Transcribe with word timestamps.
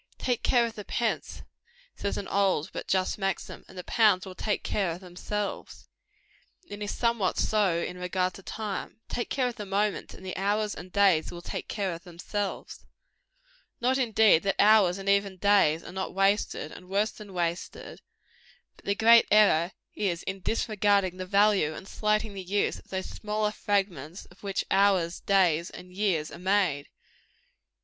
"Take 0.17 0.41
care 0.41 0.65
of 0.65 0.73
the 0.73 0.83
pence," 0.83 1.43
says 1.95 2.17
an 2.17 2.27
old 2.27 2.71
but 2.73 2.87
just 2.87 3.19
maxim, 3.19 3.63
"and 3.67 3.77
the 3.77 3.83
pounds 3.83 4.25
will 4.25 4.33
take 4.33 4.63
care 4.63 4.89
of 4.89 4.99
themselves;" 4.99 5.87
and 6.67 6.81
it 6.81 6.85
is 6.85 6.97
somewhat 6.97 7.37
so 7.37 7.77
in 7.77 7.99
regard 7.99 8.33
to 8.33 8.41
time. 8.41 9.01
Take 9.09 9.29
care 9.29 9.47
of 9.47 9.57
the 9.57 9.65
moments, 9.67 10.15
and 10.15 10.25
the 10.25 10.35
hours 10.35 10.73
and 10.73 10.91
days 10.91 11.29
will 11.31 11.43
take 11.43 11.67
care 11.67 11.93
of 11.93 12.03
themselves. 12.03 12.83
Not, 13.79 13.99
indeed, 13.99 14.41
that 14.41 14.55
hours 14.57 14.97
and 14.97 15.07
even 15.07 15.37
days 15.37 15.83
are 15.83 15.91
not 15.91 16.15
wasted, 16.15 16.71
and 16.71 16.89
worse 16.89 17.11
than 17.11 17.31
wasted; 17.31 18.01
but 18.77 18.85
the 18.85 18.95
great 18.95 19.27
error 19.29 19.71
is, 19.93 20.23
in 20.23 20.39
disregarding 20.41 21.17
the 21.17 21.27
value 21.27 21.75
and 21.75 21.87
slighting 21.87 22.33
the 22.33 22.41
use 22.41 22.79
of 22.79 22.87
those 22.89 23.05
smaller 23.07 23.51
fragments 23.51 24.25
of 24.31 24.41
which 24.41 24.65
hours, 24.71 25.19
days 25.19 25.69
and 25.69 25.93
years 25.93 26.31
are 26.31 26.39
made. 26.39 26.87